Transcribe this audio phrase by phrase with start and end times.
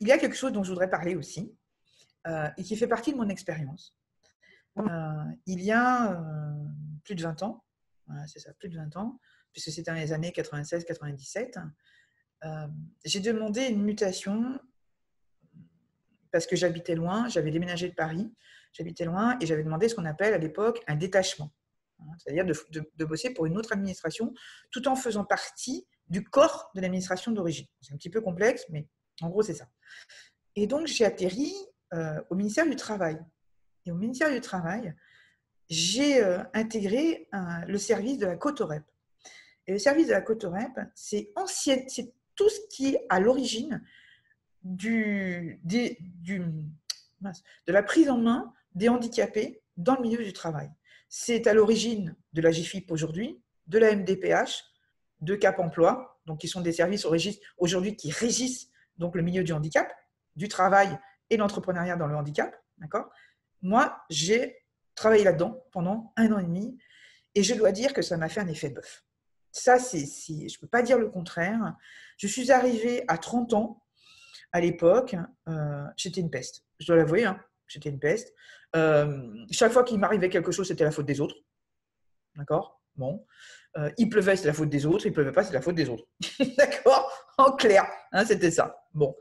[0.00, 1.54] il y a quelque chose dont je voudrais parler aussi
[2.56, 3.96] et qui fait partie de mon expérience.
[5.46, 6.22] il y a
[7.04, 7.64] plus de 20 ans,
[8.26, 9.18] c'est ça, plus de 20 ans,
[9.52, 11.54] puisque c'était dans les années 96-97,
[13.04, 14.58] j'ai demandé une mutation
[16.32, 18.32] parce que j'habitais loin, j'avais déménagé de Paris,
[18.72, 21.52] j'habitais loin et j'avais demandé ce qu'on appelle à l'époque un détachement,
[22.18, 24.32] c'est-à-dire de, bosser pour une autre administration
[24.70, 27.66] tout en faisant partie du corps de l'administration d'origine.
[27.80, 28.88] C'est un petit peu complexe, mais
[29.20, 29.68] en gros, c'est ça.
[30.56, 31.52] Et donc, j'ai atterri
[31.92, 33.18] euh, au ministère du Travail.
[33.86, 34.94] Et au ministère du Travail,
[35.68, 37.28] j'ai euh, intégré
[37.66, 38.84] le service de la Cotorep.
[39.66, 43.82] Et le service de la Cotorep, c'est c'est tout ce qui est à l'origine
[44.62, 50.70] du, de la prise en main des handicapés dans le milieu du travail.
[51.08, 54.64] C'est à l'origine de la GFIP aujourd'hui, de la MDPH,
[55.20, 57.06] de Cap Emploi, donc qui sont des services
[57.58, 58.69] aujourd'hui qui régissent
[59.00, 59.92] donc le milieu du handicap,
[60.36, 60.96] du travail
[61.30, 62.54] et l'entrepreneuriat dans le handicap.
[62.78, 63.10] D'accord?
[63.62, 64.56] Moi, j'ai
[64.94, 66.78] travaillé là-dedans pendant un an et demi
[67.34, 69.04] et je dois dire que ça m'a fait un effet bœuf.
[69.52, 71.74] Ça, c'est, je ne peux pas dire le contraire.
[72.18, 73.82] Je suis arrivée à 30 ans
[74.52, 75.16] à l'époque,
[75.48, 76.64] euh, j'étais une peste.
[76.78, 78.32] Je dois l'avouer, hein, j'étais une peste.
[78.76, 81.36] Euh, chaque fois qu'il m'arrivait quelque chose, c'était la faute des autres.
[82.34, 82.80] D'accord?
[82.96, 83.26] Bon.
[83.76, 85.06] Euh, il pleuvait, c'était la faute des autres.
[85.06, 86.04] Il pleuvait pas, c'est la faute des autres.
[86.58, 86.99] D'accord?
[87.40, 88.86] En clair, hein, c'était ça.
[88.92, 89.16] Bon.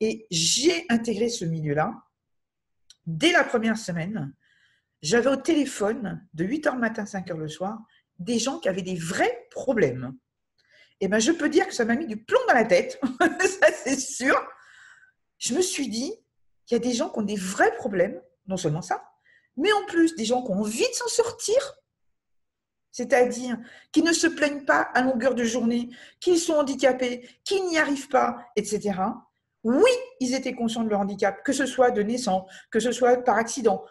[0.00, 1.94] Et j'ai intégré ce milieu-là.
[3.06, 4.34] Dès la première semaine,
[5.00, 7.78] j'avais au téléphone, de 8h matin, 5h le soir,
[8.18, 10.16] des gens qui avaient des vrais problèmes
[11.00, 13.68] eh ben, je peux dire que ça m'a mis du plomb dans la tête, ça
[13.72, 14.34] c'est sûr.
[15.38, 16.12] Je me suis dit,
[16.70, 19.04] il y a des gens qui ont des vrais problèmes, non seulement ça,
[19.56, 21.74] mais en plus des gens qui ont envie de s'en sortir,
[22.92, 23.58] c'est-à-dire
[23.92, 28.08] qui ne se plaignent pas à longueur de journée, qui sont handicapés, qui n'y arrivent
[28.08, 28.98] pas, etc.
[29.64, 33.16] Oui, ils étaient conscients de leur handicap, que ce soit de naissance, que ce soit
[33.24, 33.84] par accident,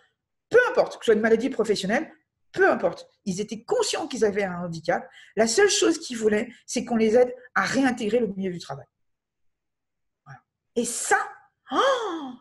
[0.50, 2.12] peu importe, que ce soit une maladie professionnelle,
[2.52, 3.08] peu importe.
[3.26, 5.08] Ils étaient conscients qu'ils avaient un handicap.
[5.36, 8.86] La seule chose qu'ils voulaient, c'est qu'on les aide à réintégrer le milieu du travail.
[10.78, 11.20] Et ça,
[11.72, 12.34] oh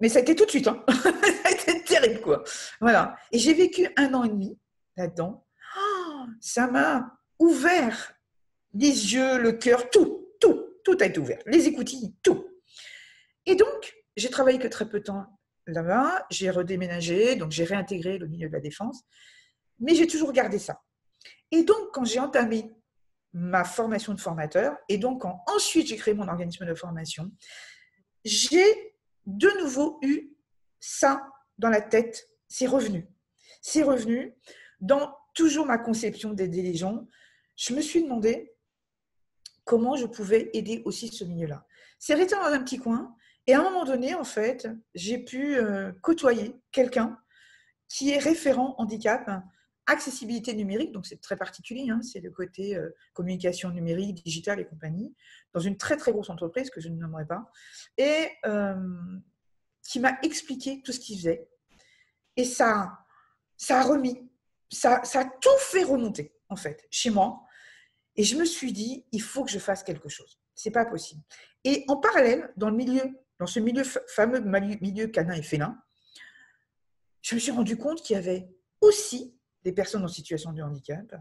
[0.00, 0.66] mais ça a été tout de suite.
[0.66, 0.82] Hein.
[1.02, 1.10] ça
[1.44, 2.42] a été terrible, quoi.
[2.80, 3.16] Voilà.
[3.32, 4.58] Et j'ai vécu un an et demi
[4.96, 5.46] là-dedans.
[6.40, 8.14] Ça m'a ouvert
[8.74, 11.40] les yeux, le cœur, tout, tout, tout a été ouvert.
[11.46, 12.46] Les écoutilles, tout.
[13.46, 15.26] Et donc, j'ai travaillé que très peu de temps
[15.66, 19.02] là-bas, j'ai redéménagé, donc j'ai réintégré le milieu de la défense,
[19.78, 20.82] mais j'ai toujours gardé ça.
[21.50, 22.72] Et donc, quand j'ai entamé
[23.32, 27.30] ma formation de formateur, et donc quand ensuite j'ai créé mon organisme de formation,
[28.24, 30.32] j'ai de nouveau eu
[30.80, 31.22] ça
[31.58, 33.08] dans la tête, c'est revenu.
[33.62, 34.34] C'est revenu
[34.80, 37.06] dans toujours ma conception d'aider les gens.
[37.56, 38.52] Je me suis demandé
[39.64, 41.66] comment je pouvais aider aussi ce milieu-là.
[41.98, 43.14] C'est resté dans un petit coin,
[43.46, 47.18] et à un moment donné, en fait, j'ai pu euh, côtoyer quelqu'un
[47.88, 49.28] qui est référent handicap,
[49.86, 54.66] accessibilité numérique, donc c'est très particulier, hein, c'est le côté euh, communication numérique, digitale et
[54.66, 55.14] compagnie,
[55.52, 57.50] dans une très très grosse entreprise que je ne nommerai pas,
[57.98, 58.76] et euh,
[59.82, 61.48] qui m'a expliqué tout ce qu'il faisait.
[62.36, 62.98] Et ça,
[63.56, 64.29] ça a remis,
[64.70, 67.44] ça, a tout fait remonter, en fait, chez moi.
[68.16, 70.40] Et je me suis dit, il faut que je fasse quelque chose.
[70.54, 71.22] C'est pas possible.
[71.64, 73.02] Et en parallèle, dans le milieu
[73.40, 75.82] dans ce milieu, fameux milieu canin et félin,
[77.22, 81.16] je me suis rendu compte qu'il y avait aussi des personnes en situation de handicap.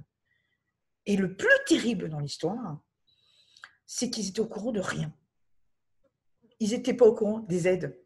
[1.06, 2.82] Et le plus terrible dans l'histoire,
[3.86, 5.14] c'est qu'ils étaient au courant de rien.
[6.60, 7.98] Ils n'étaient pas au courant des aides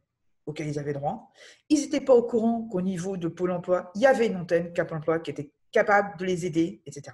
[0.45, 1.31] auxquelles ils avaient droit.
[1.69, 4.73] Ils n'étaient pas au courant qu'au niveau de Pôle emploi, il y avait une antenne
[4.73, 7.13] Cap emploi qui était capable de les aider, etc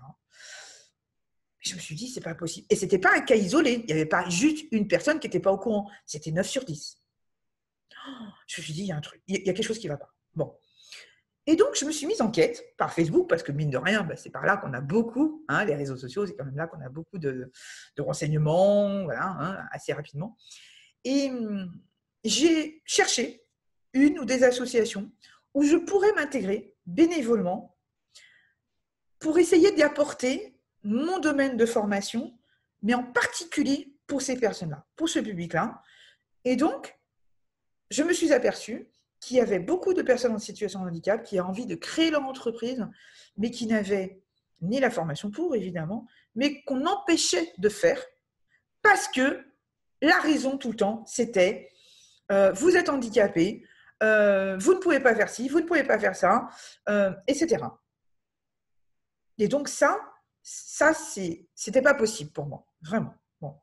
[1.59, 2.67] je me suis dit, c'est pas possible.
[2.69, 3.81] Et c'était pas un cas isolé.
[3.81, 5.89] Il n'y avait pas juste une personne qui n'était pas au courant.
[6.05, 7.01] C'était 9 sur 10.
[8.47, 9.87] je me suis dit, il y a un truc, il y a quelque chose qui
[9.87, 10.13] ne va pas.
[10.35, 10.55] Bon.
[11.45, 14.03] Et donc, je me suis mise en quête par Facebook, parce que mine de rien,
[14.03, 16.67] bah, c'est par là qu'on a beaucoup, hein, les réseaux sociaux, c'est quand même là
[16.67, 17.51] qu'on a beaucoup de,
[17.97, 20.37] renseignements, voilà, hein, assez rapidement.
[21.03, 21.71] Et hum,
[22.23, 23.43] j'ai cherché
[23.93, 25.11] une ou des associations
[25.53, 27.77] où je pourrais m'intégrer bénévolement
[29.19, 32.37] pour essayer d'y apporter mon domaine de formation,
[32.81, 35.81] mais en particulier pour ces personnes-là, pour ce public-là.
[36.45, 36.97] Et donc,
[37.91, 38.89] je me suis aperçue
[39.19, 42.09] qu'il y avait beaucoup de personnes en situation de handicap qui avaient envie de créer
[42.09, 42.87] leur entreprise,
[43.37, 44.21] mais qui n'avaient
[44.61, 48.01] ni la formation pour, évidemment, mais qu'on empêchait de faire
[48.81, 49.45] parce que
[50.01, 51.69] la raison tout le temps, c'était
[52.31, 53.65] euh, vous êtes handicapé,
[54.03, 56.47] euh, vous ne pouvez pas faire ci, vous ne pouvez pas faire ça,
[56.87, 57.63] euh, etc.
[59.37, 59.97] Et donc ça,
[60.41, 63.13] ça, c'était pas possible pour moi, vraiment.
[63.41, 63.55] Bon.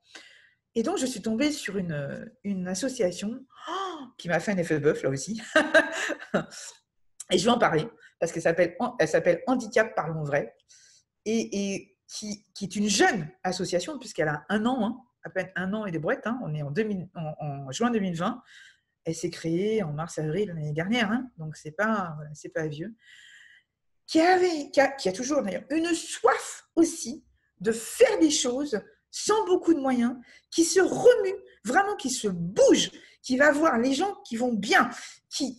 [0.74, 4.78] Et donc, je suis tombée sur une, une association oh, qui m'a fait un effet
[4.78, 5.40] bœuf, là aussi.
[7.30, 7.88] et je vais en parler,
[8.20, 10.54] parce qu'elle s'appelle, elle s'appelle Handicap Parlons Vrai,
[11.24, 15.50] et, et qui, qui, est une jeune association, puisqu'elle a un an, hein, à peine
[15.56, 18.40] un an et des brouettes, hein, on est en, 2000, en, juin 2020.
[19.04, 22.16] Elle s'est créée en mars-avril l'année dernière, hein, donc c'est pas,
[22.54, 22.94] pas vieux.
[24.06, 27.24] Qui, avait, qui, a, toujours d'ailleurs une soif aussi
[27.60, 28.80] de faire des choses
[29.10, 30.14] sans beaucoup de moyens,
[30.50, 32.90] qui se remue, vraiment qui se bouge,
[33.22, 34.90] qui va voir les gens qui vont bien,
[35.28, 35.56] qui,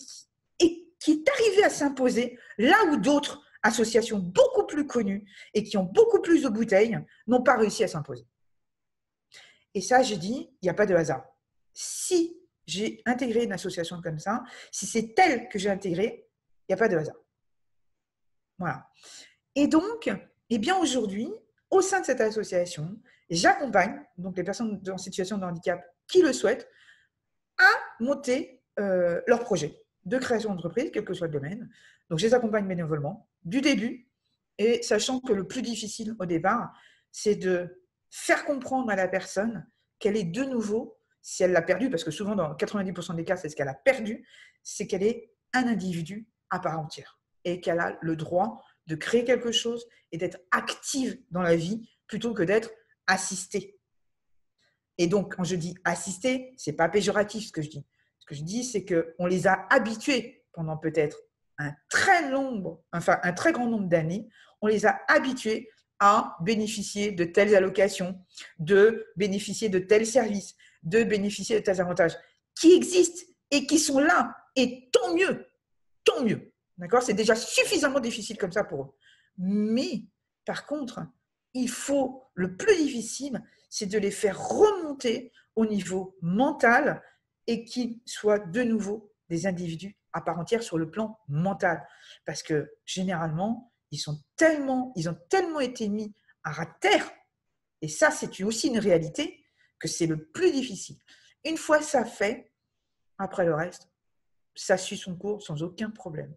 [0.58, 5.84] qui est arrivé à s'imposer là où d'autres associations beaucoup plus connues et qui ont
[5.84, 8.26] beaucoup plus de bouteilles n'ont pas réussi à s'imposer.
[9.74, 11.26] Et ça, j'ai dit, il n'y a pas de hasard.
[11.74, 16.28] Si j'ai intégré une association comme ça, si c'est telle que j'ai intégré,
[16.68, 17.16] il n'y a pas de hasard.
[18.58, 18.90] Voilà.
[19.56, 20.10] Et donc,
[20.50, 21.32] eh bien aujourd'hui,
[21.70, 23.00] au sein de cette association,
[23.30, 26.70] J'accompagne donc les personnes en situation de handicap qui le souhaitent
[27.58, 31.70] à monter euh, leur projet de création d'entreprise, quel que soit le domaine.
[32.10, 34.10] Donc, je les accompagne bénévolement du début
[34.58, 36.72] et sachant que le plus difficile au départ,
[37.12, 39.68] c'est de faire comprendre à la personne
[40.00, 43.36] qu'elle est de nouveau, si elle l'a perdu, parce que souvent dans 90% des cas,
[43.36, 44.28] c'est ce qu'elle a perdu,
[44.64, 49.24] c'est qu'elle est un individu à part entière et qu'elle a le droit de créer
[49.24, 52.72] quelque chose et d'être active dans la vie plutôt que d'être
[53.08, 53.80] assister.
[54.98, 57.86] Et donc, quand je dis assister, c'est pas péjoratif ce que je dis.
[58.20, 61.20] Ce que je dis, c'est qu'on les a habitués pendant peut-être
[61.60, 62.34] un très
[62.92, 64.28] enfin un très grand nombre d'années,
[64.62, 68.20] on les a habitués à bénéficier de telles allocations,
[68.60, 72.16] de bénéficier de tels services, de bénéficier de tels avantages
[72.60, 74.36] qui existent et qui sont là.
[74.56, 75.48] Et tant mieux,
[76.04, 76.54] tant mieux.
[76.78, 77.02] D'accord?
[77.02, 78.94] C'est déjà suffisamment difficile comme ça pour eux.
[79.38, 80.04] Mais
[80.46, 81.02] par contre,
[81.54, 87.02] il faut, le plus difficile, c'est de les faire remonter au niveau mental
[87.48, 91.86] et qu'ils soient de nouveau des individus à part entière sur le plan mental.
[92.26, 96.14] Parce que généralement, ils, ont tellement été mis
[96.44, 97.10] à terre,
[97.82, 99.44] et ça, c'est aussi une réalité,
[99.80, 100.98] que c'est le plus difficile.
[101.46, 102.52] Une fois ça fait,
[103.18, 103.90] après le reste,
[104.56, 106.34] ça suit son cours sans aucun problème.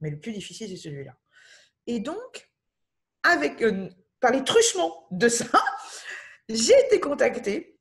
[0.00, 1.16] Mais le plus difficile, c'est celui-là.
[1.86, 2.50] Et donc,
[3.22, 3.64] avec
[4.20, 5.46] par les truchements de ça,
[6.48, 7.78] j'ai été contactée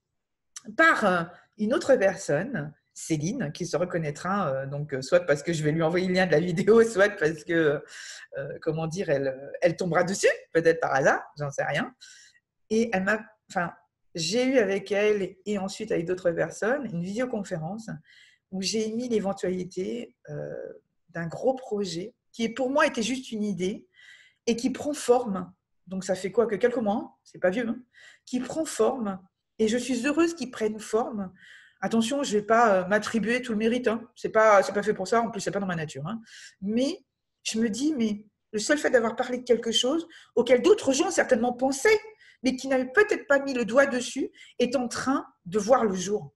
[0.78, 1.24] par euh,
[1.58, 5.72] une autre personne, Céline, qui se reconnaîtra, euh, donc euh, soit parce que je vais
[5.72, 7.84] lui envoyer le lien de la vidéo, soit parce que,
[8.62, 11.94] comment dire, elle, tombera dessus, peut-être par hasard, j'en sais rien.
[12.70, 13.20] Et elle m'a,
[13.50, 13.74] enfin,
[14.16, 17.90] j'ai eu avec elle et ensuite avec d'autres personnes une visioconférence
[18.52, 20.16] où j'ai émis l'éventualité
[21.10, 23.88] d'un gros projet qui pour moi était juste une idée
[24.48, 25.52] et qui prend forme
[25.92, 27.78] donc ça fait quoi que quelques mois, c'est pas vieux, hein,
[28.26, 29.20] qui prend forme.
[29.60, 31.34] Et je suis heureuse qu'il prenne forme.
[31.82, 33.88] Attention, je vais pas euh, m'attribuer tout le mérite.
[33.88, 34.08] Hein.
[34.34, 35.22] Pas, c'est pas fait pour ça.
[35.22, 36.06] En plus, c'est pas dans ma nature.
[36.08, 36.22] Hein.
[36.62, 37.04] Mais
[37.44, 41.10] je me dis, mais le seul fait d'avoir parlé de quelque chose auquel d'autres gens
[41.10, 42.00] certainement pensaient,
[42.44, 45.96] mais qui n'avaient peut-être pas mis le doigt dessus, est en train de voir le
[45.96, 46.34] jour.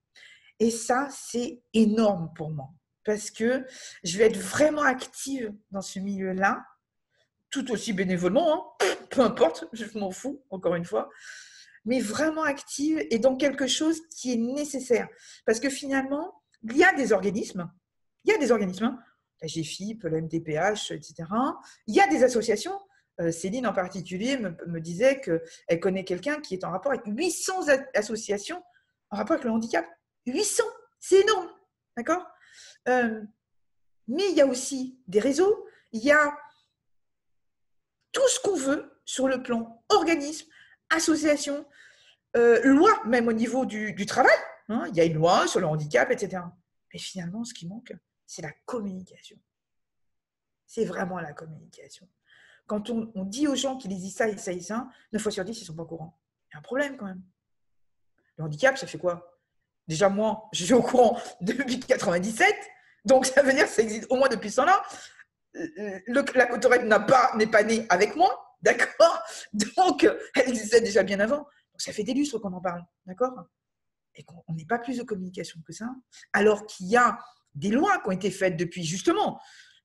[0.60, 2.70] Et ça, c'est énorme pour moi
[3.06, 3.66] parce que
[4.04, 6.66] je vais être vraiment active dans ce milieu-là
[7.52, 8.86] tout aussi bénévolement, hein.
[9.12, 11.10] peu importe, je m'en fous, encore une fois,
[11.86, 15.08] mais vraiment active et dans quelque chose qui est nécessaire.
[15.46, 17.72] Parce que finalement, il y a des organismes,
[18.24, 18.98] il y a des organismes,
[19.42, 21.24] la GFIP, la MTPH, etc.
[21.88, 22.80] Il y a des associations.
[23.22, 27.68] Euh, Céline en particulier me, disait qu'elle connaît quelqu'un qui est en rapport avec 800
[27.94, 28.62] associations
[29.10, 29.86] en rapport avec le handicap.
[30.26, 30.64] 800,
[31.00, 31.50] c'est énorme,
[31.96, 32.26] d'accord?
[32.90, 33.22] Euh,
[34.08, 36.38] Mais il y a aussi des réseaux, il y a
[38.12, 40.48] tout ce qu'on veut sur le plan organisme,
[40.90, 41.66] association,
[42.38, 44.36] euh, loi, même au niveau du, travail.
[44.70, 44.86] Hein.
[44.90, 46.42] il y a une loi sur le handicap, etc.
[46.94, 47.94] Mais finalement, ce qui manque,
[48.26, 49.38] c'est la communication.
[50.66, 52.08] C'est vraiment la communication.
[52.68, 55.46] Quand on, dit aux gens qu'ils disent ça et ça et ça, 9 fois sur
[55.46, 56.20] 10, ils ne sont pas au courant.
[56.50, 57.22] Il y a un problème quand même.
[58.38, 59.40] Le handicap, ça fait quoi?
[59.88, 62.56] Déjà, moi, je suis au courant depuis 97,
[63.06, 64.82] donc ça veut dire que ça existe au moins depuis ce temps-là
[66.08, 69.22] la cotorette n'a pas, n'est pas née avec moi, d'accord?
[69.54, 71.38] Donc, elle existait déjà bien avant.
[71.38, 73.34] Donc, ça fait des lustres qu'on en parle, d'accord?
[74.16, 75.90] Et qu'on n'est pas plus de communication que ça,
[76.34, 77.18] alors qu'il y a
[77.54, 79.40] des lois qui ont été faites depuis, justement.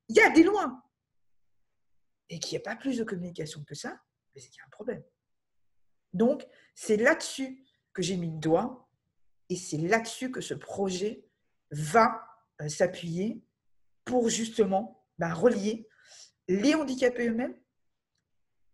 [0.08, 0.82] Il y a des lois.
[2.28, 4.00] Et qu'il n'y a pas plus de communication que ça,
[4.34, 5.02] c'est qu'il y a un problème.
[6.12, 8.88] Donc, c'est là-dessus que j'ai mis le doigt
[9.48, 11.24] et c'est là-dessus que ce projet
[11.72, 12.24] va
[12.60, 13.44] euh, s'appuyer
[14.04, 15.88] pour justement ben, relier
[16.48, 17.56] les handicapés eux-mêmes,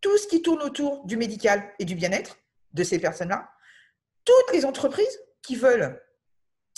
[0.06, 2.38] tout ce qui tourne autour du médical et du bien-être
[2.74, 3.50] de ces personnes-là,
[4.24, 6.00] toutes les entreprises qui veulent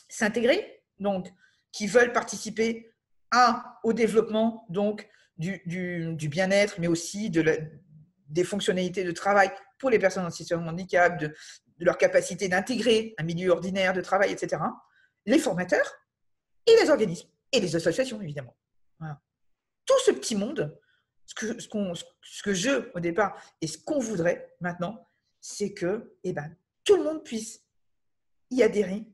[0.09, 1.31] s'intégrer, donc
[1.71, 2.91] qui veulent participer
[3.31, 5.07] à, au développement donc
[5.37, 7.45] du, du, bien-être, mais aussi de
[8.29, 12.49] des fonctionnalités de travail pour les personnes en situation de handicap, de, de leur capacité
[12.49, 14.63] d'intégrer un milieu ordinaire de travail, etc.
[15.27, 15.99] Les formateurs
[16.67, 18.57] et les organismes et les associations, évidemment.
[19.85, 20.79] Tout ce petit monde,
[21.29, 25.09] ce que, je, au départ, et ce qu'on voudrait maintenant,
[25.41, 27.63] c'est que eh ben, tout le monde puisse
[28.51, 29.07] y adhérer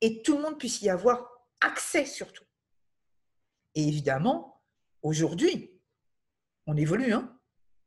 [0.00, 2.44] et tout le monde puisse y avoir accès surtout.
[3.74, 4.62] Et évidemment,
[5.02, 5.78] aujourd'hui,
[6.66, 7.12] on évolue.
[7.12, 7.36] Hein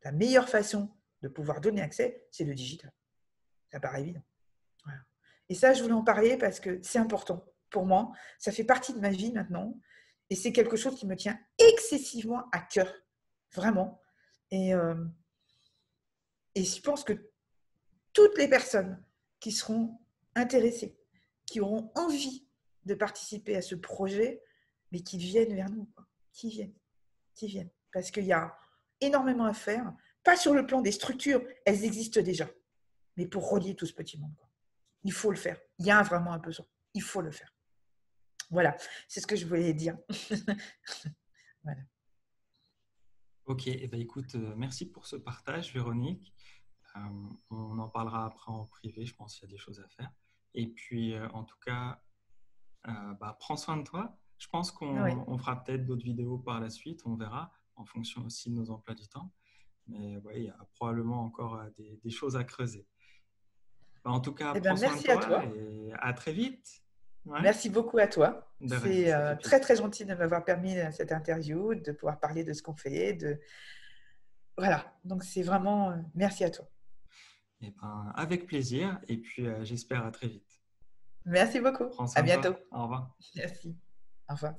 [0.04, 0.90] la meilleure façon
[1.22, 2.92] de pouvoir donner accès, c'est le digital.
[3.72, 4.24] Ça paraît évident.
[5.50, 8.12] Et ça, je voulais en parler parce que c'est important pour moi.
[8.40, 9.78] Ça fait partie de ma vie maintenant.
[10.30, 12.92] Et c'est quelque chose qui me tient excessivement à cœur.
[13.54, 14.02] Vraiment.
[14.52, 14.96] Et, euh,
[16.56, 17.32] et je pense que
[18.14, 19.04] toutes les personnes
[19.40, 20.00] qui seront
[20.36, 20.98] intéressées,
[21.46, 22.48] qui auront envie
[22.86, 24.42] de participer à ce projet,
[24.92, 25.92] mais qui viennent vers nous,
[26.32, 26.76] qui viennent,
[27.34, 27.72] qui viennent.
[27.92, 28.58] Parce qu'il y a
[29.02, 29.94] énormément à faire,
[30.24, 32.50] pas sur le plan des structures, elles existent déjà,
[33.18, 34.36] mais pour relier tout ce petit monde.
[35.04, 35.60] Il faut le faire.
[35.80, 36.66] Il y a vraiment un besoin.
[36.94, 37.54] Il faut le faire.
[38.50, 39.98] Voilà, c'est ce que je voulais dire.
[41.64, 41.82] voilà.
[43.46, 46.34] Ok, eh ben, écoute, euh, merci pour ce partage, Véronique.
[46.96, 47.00] Euh,
[47.50, 50.12] on en parlera après en privé, je pense qu'il y a des choses à faire.
[50.54, 52.02] Et puis, euh, en tout cas,
[52.86, 54.18] bah, prends soin de toi.
[54.38, 58.50] Je pense qu'on fera peut-être d'autres vidéos par la suite, on verra, en fonction aussi
[58.50, 59.32] de nos emplois du temps.
[59.88, 62.88] Mais ouais, il y a probablement encore des, choses à creuser.
[64.04, 65.46] Bah, en tout cas, eh ben, merci à toi.
[65.46, 66.83] et à très vite.
[67.26, 68.50] Merci beaucoup à toi.
[68.68, 72.54] C'est euh, très très gentil de m'avoir permis euh, cette interview, de pouvoir parler de
[72.54, 73.14] ce qu'on fait.
[73.14, 73.40] De...
[74.58, 76.66] Voilà, donc c'est vraiment euh, merci à toi.
[77.62, 80.62] Et eh ben, avec plaisir et puis j'espère à très vite.
[81.26, 81.86] Merci beaucoup.
[82.16, 82.56] À bientôt.
[82.72, 83.16] Au revoir.
[83.36, 83.78] Merci.
[84.30, 84.56] Au revoir.